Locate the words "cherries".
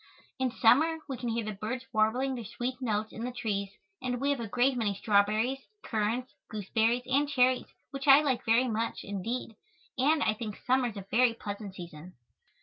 7.29-7.67